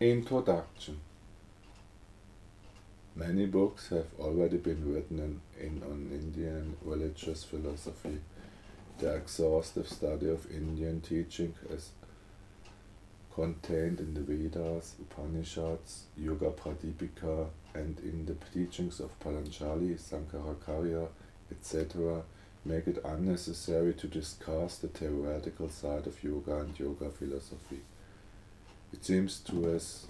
Introduction 0.00 1.00
Many 3.16 3.46
books 3.46 3.88
have 3.88 4.06
already 4.20 4.56
been 4.56 4.94
written 4.94 5.40
in, 5.58 5.82
on 5.82 6.08
Indian 6.12 6.76
religious 6.84 7.42
philosophy. 7.42 8.20
The 8.98 9.16
exhaustive 9.16 9.88
study 9.88 10.30
of 10.30 10.48
Indian 10.52 11.00
teaching 11.00 11.52
is 11.68 11.90
contained 13.34 13.98
in 13.98 14.14
the 14.14 14.20
Vedas, 14.20 14.94
Upanishads, 15.00 16.04
Yoga 16.16 16.52
Pradipika, 16.52 17.48
and 17.74 17.98
in 17.98 18.24
the 18.24 18.36
teachings 18.54 19.00
of 19.00 19.18
Patanjali, 19.18 19.96
Sankaracharya, 19.96 21.08
etc., 21.50 22.22
make 22.64 22.86
it 22.86 23.02
unnecessary 23.04 23.94
to 23.94 24.06
discuss 24.06 24.78
the 24.78 24.86
theoretical 24.86 25.68
side 25.68 26.06
of 26.06 26.22
yoga 26.22 26.58
and 26.60 26.78
yoga 26.78 27.10
philosophy. 27.10 27.80
It 28.92 29.04
seems 29.04 29.40
to 29.40 29.74
us 29.74 30.06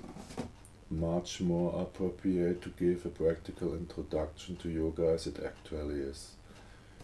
much 0.90 1.40
more 1.40 1.80
appropriate 1.80 2.62
to 2.62 2.70
give 2.70 3.04
a 3.04 3.10
practical 3.10 3.74
introduction 3.74 4.56
to 4.56 4.70
yoga 4.70 5.08
as 5.08 5.26
it 5.26 5.40
actually 5.44 6.00
is. 6.00 6.32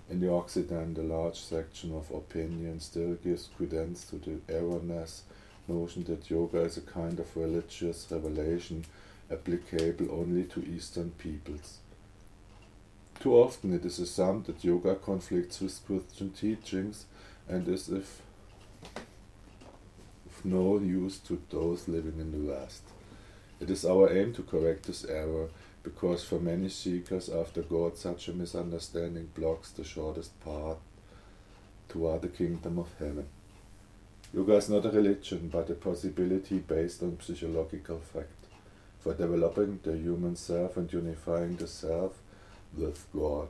In 0.08 0.20
the 0.20 0.32
Occident, 0.32 0.98
a 0.98 1.02
large 1.02 1.40
section 1.40 1.94
of 1.94 2.10
opinion 2.10 2.80
still 2.80 3.14
gives 3.14 3.48
credence 3.56 4.04
to 4.06 4.16
the 4.16 4.40
erroneous 4.54 5.22
notion 5.66 6.04
that 6.04 6.30
yoga 6.30 6.60
is 6.60 6.76
a 6.76 6.82
kind 6.82 7.18
of 7.18 7.36
religious 7.36 8.06
revelation 8.10 8.84
applicable 9.30 10.10
only 10.10 10.44
to 10.44 10.64
Eastern 10.64 11.10
peoples. 11.12 11.78
Too 13.20 13.34
often 13.34 13.72
it 13.72 13.84
is 13.84 13.98
assumed 13.98 14.44
that 14.46 14.64
yoga 14.64 14.94
conflicts 14.94 15.60
with 15.60 15.84
Christian 15.86 16.30
teachings 16.30 17.06
and 17.48 17.66
is 17.68 17.88
if 17.88 18.20
no 20.44 20.78
use 20.78 21.18
to 21.18 21.40
those 21.50 21.88
living 21.88 22.18
in 22.18 22.32
the 22.32 22.52
West. 22.52 22.82
It 23.60 23.70
is 23.70 23.84
our 23.84 24.12
aim 24.12 24.32
to 24.34 24.42
correct 24.42 24.84
this 24.84 25.04
error, 25.04 25.48
because 25.82 26.24
for 26.24 26.38
many 26.38 26.68
seekers 26.68 27.28
after 27.28 27.62
God 27.62 27.96
such 27.96 28.28
a 28.28 28.32
misunderstanding 28.32 29.30
blocks 29.34 29.70
the 29.70 29.84
shortest 29.84 30.38
path 30.40 30.78
toward 31.88 32.22
the 32.22 32.28
kingdom 32.28 32.78
of 32.78 32.88
heaven. 32.98 33.26
Yoga 34.32 34.56
is 34.56 34.68
not 34.68 34.84
a 34.86 34.90
religion, 34.90 35.48
but 35.52 35.70
a 35.70 35.74
possibility 35.74 36.58
based 36.58 37.02
on 37.02 37.18
psychological 37.20 38.00
fact 38.00 38.30
for 38.98 39.14
developing 39.14 39.78
the 39.82 39.96
human 39.96 40.34
self 40.34 40.76
and 40.76 40.92
unifying 40.92 41.56
the 41.56 41.68
self 41.68 42.14
with 42.76 43.06
God. 43.14 43.48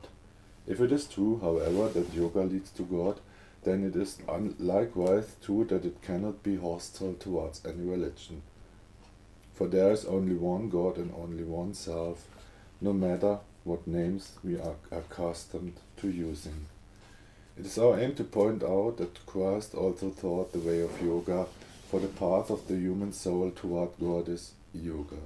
If 0.66 0.80
it 0.80 0.92
is 0.92 1.06
true, 1.06 1.38
however, 1.40 1.88
that 1.88 2.12
yoga 2.12 2.40
leads 2.40 2.70
to 2.72 2.82
God, 2.82 3.20
then 3.64 3.84
it 3.84 3.96
is 3.96 4.18
likewise 4.58 5.36
true 5.42 5.64
that 5.64 5.84
it 5.84 6.02
cannot 6.02 6.42
be 6.42 6.56
hostile 6.56 7.14
towards 7.14 7.64
any 7.64 7.84
religion. 7.84 8.42
For 9.54 9.66
there 9.66 9.92
is 9.92 10.04
only 10.04 10.34
one 10.34 10.68
God 10.68 10.96
and 10.96 11.12
only 11.16 11.44
one 11.44 11.74
self, 11.74 12.26
no 12.80 12.92
matter 12.92 13.38
what 13.64 13.86
names 13.86 14.32
we 14.42 14.56
are 14.56 14.74
accustomed 14.90 15.74
to 15.98 16.08
using. 16.10 16.66
It 17.56 17.66
is 17.66 17.78
our 17.78 17.98
aim 18.00 18.14
to 18.16 18.24
point 18.24 18.62
out 18.64 18.96
that 18.98 19.24
Christ 19.26 19.74
also 19.74 20.10
taught 20.10 20.52
the 20.52 20.58
way 20.58 20.80
of 20.80 21.00
yoga, 21.00 21.46
for 21.88 22.00
the 22.00 22.08
path 22.08 22.50
of 22.50 22.66
the 22.66 22.74
human 22.74 23.12
soul 23.12 23.52
toward 23.52 23.90
God 24.00 24.28
is 24.28 24.52
yoga. 24.74 25.16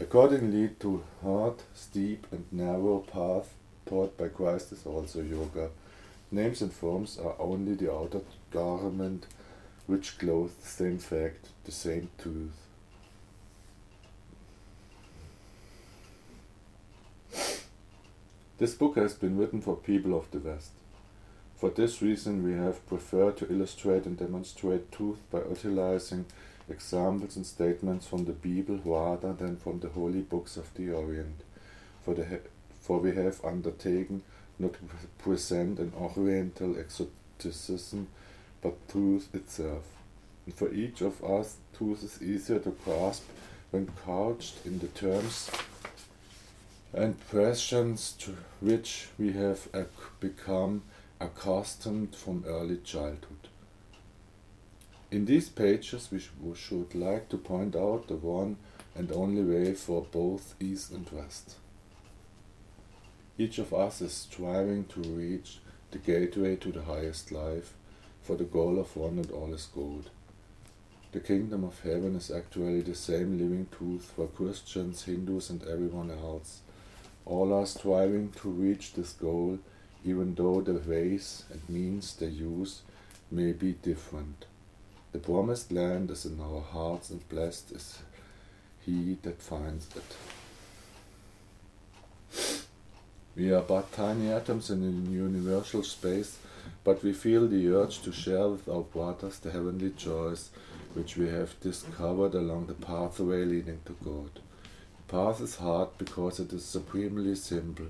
Accordingly 0.00 0.70
to 0.80 1.04
hard, 1.22 1.54
steep, 1.74 2.26
and 2.32 2.44
narrow 2.50 2.98
path 2.98 3.54
taught 3.86 4.18
by 4.18 4.28
Christ 4.28 4.72
is 4.72 4.84
also 4.84 5.22
yoga. 5.22 5.70
Names 6.30 6.60
and 6.60 6.72
forms 6.72 7.18
are 7.18 7.36
only 7.38 7.74
the 7.74 7.92
outer 7.92 8.20
garment 8.50 9.26
which 9.86 10.18
clothes 10.18 10.54
the 10.54 10.66
same 10.66 10.98
fact, 10.98 11.48
the 11.64 11.72
same 11.72 12.08
truth. 12.18 12.66
This 18.58 18.74
book 18.74 18.96
has 18.96 19.12
been 19.12 19.36
written 19.36 19.60
for 19.60 19.76
people 19.76 20.16
of 20.18 20.30
the 20.30 20.38
West. 20.38 20.70
For 21.56 21.70
this 21.70 22.02
reason, 22.02 22.42
we 22.42 22.54
have 22.54 22.86
preferred 22.86 23.36
to 23.38 23.52
illustrate 23.52 24.06
and 24.06 24.18
demonstrate 24.18 24.90
truth 24.90 25.18
by 25.30 25.40
utilizing 25.48 26.26
examples 26.68 27.36
and 27.36 27.46
statements 27.46 28.06
from 28.06 28.24
the 28.24 28.32
Bible 28.32 28.80
rather 28.84 29.32
than 29.32 29.56
from 29.56 29.80
the 29.80 29.88
holy 29.88 30.22
books 30.22 30.56
of 30.56 30.72
the 30.74 30.90
Orient. 30.90 31.42
For, 32.04 32.14
the, 32.14 32.40
for 32.80 32.98
we 32.98 33.14
have 33.14 33.44
undertaken 33.44 34.22
not 34.58 34.74
present 35.18 35.78
an 35.78 35.92
Oriental 35.98 36.76
exoticism, 36.78 38.08
but 38.62 38.88
truth 38.88 39.28
itself. 39.34 39.84
And 40.46 40.54
for 40.54 40.72
each 40.72 41.00
of 41.00 41.22
us, 41.22 41.56
truth 41.76 42.02
is 42.02 42.22
easier 42.22 42.58
to 42.60 42.70
grasp 42.84 43.24
when 43.70 43.90
couched 44.04 44.64
in 44.64 44.78
the 44.78 44.88
terms 44.88 45.50
and 46.92 47.16
questions 47.28 48.14
to 48.18 48.36
which 48.60 49.08
we 49.18 49.32
have 49.32 49.68
become 50.20 50.82
accustomed 51.20 52.14
from 52.14 52.44
early 52.46 52.78
childhood. 52.78 53.48
In 55.10 55.26
these 55.26 55.48
pages, 55.48 56.08
we 56.10 56.54
should 56.54 56.94
like 56.94 57.28
to 57.28 57.36
point 57.36 57.76
out 57.76 58.08
the 58.08 58.16
one 58.16 58.56
and 58.94 59.12
only 59.12 59.42
way 59.42 59.74
for 59.74 60.06
both 60.10 60.54
East 60.58 60.90
and 60.90 61.08
West. 61.10 61.56
Each 63.38 63.58
of 63.58 63.74
us 63.74 64.00
is 64.00 64.12
striving 64.12 64.84
to 64.86 65.00
reach 65.00 65.58
the 65.90 65.98
gateway 65.98 66.56
to 66.56 66.72
the 66.72 66.82
highest 66.82 67.30
life, 67.30 67.74
for 68.22 68.36
the 68.36 68.44
goal 68.44 68.78
of 68.78 68.96
one 68.96 69.18
and 69.18 69.30
all 69.30 69.52
is 69.52 69.68
good. 69.74 70.10
The 71.12 71.20
kingdom 71.20 71.64
of 71.64 71.80
heaven 71.80 72.16
is 72.16 72.30
actually 72.30 72.80
the 72.80 72.94
same 72.94 73.38
living 73.38 73.68
truth 73.76 74.12
for 74.16 74.26
Christians, 74.26 75.04
Hindus, 75.04 75.50
and 75.50 75.62
everyone 75.62 76.10
else 76.10 76.60
all 77.26 77.52
are 77.52 77.66
striving 77.66 78.30
to 78.30 78.48
reach 78.48 78.92
this 78.92 79.12
goal, 79.12 79.58
even 80.04 80.34
though 80.34 80.60
the 80.60 80.74
ways 80.74 81.44
and 81.50 81.68
means 81.68 82.14
they 82.14 82.26
use 82.28 82.82
may 83.30 83.52
be 83.52 83.72
different. 83.72 84.46
The 85.12 85.18
promised 85.18 85.72
land 85.72 86.10
is 86.10 86.24
in 86.24 86.40
our 86.40 86.60
hearts, 86.60 87.10
and 87.10 87.28
blessed 87.28 87.72
is 87.72 87.98
he 88.84 89.18
that 89.22 89.42
finds 89.42 89.88
it. 89.96 90.16
We 93.36 93.52
are 93.52 93.60
but 93.60 93.92
tiny 93.92 94.32
atoms 94.32 94.70
in 94.70 94.82
a 94.82 95.10
universal 95.10 95.82
space, 95.82 96.38
but 96.84 97.02
we 97.02 97.12
feel 97.12 97.46
the 97.46 97.68
urge 97.68 98.00
to 98.02 98.10
share 98.10 98.48
with 98.48 98.66
our 98.66 98.80
brothers 98.80 99.38
the 99.38 99.50
heavenly 99.50 99.90
joys 99.90 100.48
which 100.94 101.18
we 101.18 101.28
have 101.28 101.60
discovered 101.60 102.32
along 102.34 102.66
the 102.66 102.86
pathway 102.86 103.44
leading 103.44 103.80
to 103.84 103.94
God 104.02 104.30
The 104.36 105.12
path 105.12 105.42
is 105.42 105.56
hard 105.56 105.90
because 105.98 106.40
it 106.40 106.50
is 106.54 106.64
supremely 106.64 107.34
simple, 107.34 107.88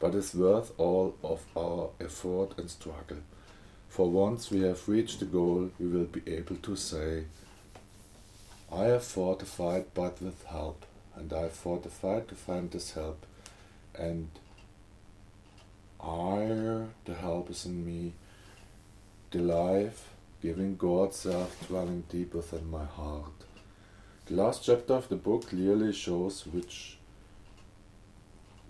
but 0.00 0.16
is 0.16 0.34
worth 0.34 0.72
all 0.76 1.14
of 1.22 1.44
our 1.56 1.90
effort 2.00 2.58
and 2.58 2.68
struggle. 2.68 3.18
For 3.88 4.10
once 4.10 4.50
we 4.50 4.62
have 4.62 4.88
reached 4.88 5.20
the 5.20 5.26
goal, 5.26 5.70
we 5.78 5.86
will 5.86 6.06
be 6.06 6.22
able 6.26 6.56
to 6.56 6.74
say, 6.74 7.26
I 8.72 8.86
have 8.86 9.04
fortified 9.04 9.84
but 9.94 10.20
with 10.20 10.42
help, 10.46 10.84
and 11.14 11.32
I 11.32 11.42
have 11.42 11.52
fortified 11.52 12.26
to 12.28 12.34
find 12.34 12.72
this 12.72 12.94
help, 12.94 13.24
and 13.94 14.28
I, 16.02 16.86
the 17.04 17.14
help 17.14 17.50
is 17.50 17.66
in 17.66 17.84
me, 17.84 18.14
the 19.30 19.40
life, 19.40 20.08
giving 20.40 20.76
God 20.76 21.12
self 21.14 21.66
dwelling 21.68 22.04
deep 22.08 22.34
within 22.34 22.70
my 22.70 22.84
heart. 22.84 23.44
The 24.26 24.34
last 24.34 24.64
chapter 24.64 24.94
of 24.94 25.08
the 25.08 25.16
book 25.16 25.48
clearly 25.48 25.92
shows 25.92 26.46
which, 26.46 26.96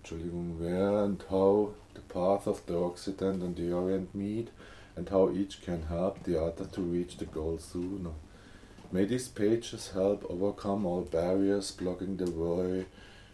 where 0.09 1.03
and 1.03 1.23
how 1.29 1.69
the 1.93 2.01
path 2.01 2.47
of 2.47 2.65
the 2.65 2.77
Occident 2.77 3.41
and 3.41 3.55
the 3.55 3.71
Orient 3.71 4.13
meet, 4.13 4.49
and 4.95 5.07
how 5.07 5.31
each 5.31 5.61
can 5.61 5.83
help 5.83 6.23
the 6.23 6.41
other 6.43 6.65
to 6.65 6.81
reach 6.81 7.17
the 7.17 7.25
goal 7.25 7.57
sooner. 7.57 8.11
May 8.91 9.05
these 9.05 9.29
pages 9.29 9.91
help 9.91 10.25
overcome 10.29 10.85
all 10.85 11.03
barriers 11.03 11.71
blocking 11.71 12.17
the 12.17 12.29
way 12.29 12.87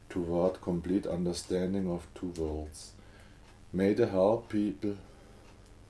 toward 0.07 0.61
complete 0.61 1.07
understanding 1.07 1.89
of 1.89 2.07
two 2.13 2.33
worlds. 2.37 2.91
May 3.77 3.93
they 3.93 4.07
help 4.07 4.49
people 4.49 4.97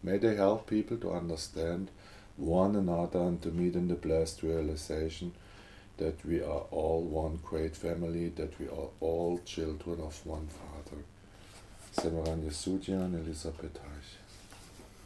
may 0.04 0.18
they 0.18 0.36
help 0.36 0.68
people 0.68 0.98
to 0.98 1.12
understand 1.14 1.90
one 2.36 2.76
another 2.76 3.20
and 3.20 3.42
to 3.42 3.50
meet 3.50 3.76
in 3.76 3.88
the 3.88 3.96
blessed 3.96 4.44
realization 4.44 5.32
that 5.96 6.26
we 6.26 6.42
are 6.42 6.66
all 6.70 7.02
one 7.02 7.40
great 7.42 7.78
family, 7.78 8.28
that 8.36 8.60
we 8.60 8.68
are 8.68 8.90
all 9.00 9.40
children 9.46 10.02
of 10.02 10.20
one 10.26 10.48
Father. 10.60 11.02
Selvarajan 11.96 12.44
Yesudian 12.44 13.16
Elisabeth 13.22 13.80
Haich. 13.86 14.27